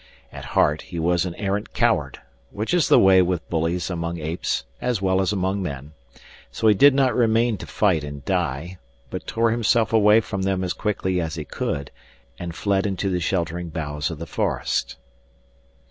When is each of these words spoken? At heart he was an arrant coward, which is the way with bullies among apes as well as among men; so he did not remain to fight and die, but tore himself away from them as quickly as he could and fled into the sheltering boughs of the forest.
At 0.31 0.45
heart 0.57 0.81
he 0.81 0.97
was 0.97 1.25
an 1.27 1.35
arrant 1.35 1.73
coward, 1.75 2.19
which 2.49 2.73
is 2.73 2.87
the 2.87 2.97
way 2.97 3.21
with 3.21 3.47
bullies 3.51 3.91
among 3.91 4.17
apes 4.17 4.63
as 4.81 4.99
well 4.99 5.21
as 5.21 5.31
among 5.31 5.61
men; 5.61 5.91
so 6.51 6.67
he 6.67 6.73
did 6.73 6.95
not 6.95 7.13
remain 7.15 7.55
to 7.57 7.67
fight 7.67 8.03
and 8.03 8.25
die, 8.25 8.79
but 9.11 9.27
tore 9.27 9.51
himself 9.51 9.93
away 9.93 10.19
from 10.19 10.41
them 10.41 10.63
as 10.63 10.73
quickly 10.73 11.21
as 11.21 11.35
he 11.35 11.45
could 11.45 11.91
and 12.39 12.55
fled 12.55 12.87
into 12.87 13.11
the 13.11 13.19
sheltering 13.19 13.69
boughs 13.69 14.09
of 14.09 14.17
the 14.17 14.25
forest. 14.25 14.97